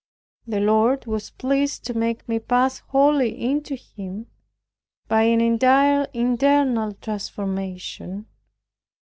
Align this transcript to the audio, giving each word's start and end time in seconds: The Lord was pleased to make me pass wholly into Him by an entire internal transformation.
The 0.47 0.59
Lord 0.59 1.05
was 1.05 1.29
pleased 1.29 1.85
to 1.85 1.93
make 1.93 2.27
me 2.27 2.39
pass 2.39 2.79
wholly 2.87 3.39
into 3.39 3.75
Him 3.75 4.25
by 5.07 5.21
an 5.25 5.41
entire 5.41 6.07
internal 6.11 6.93
transformation. 6.93 8.25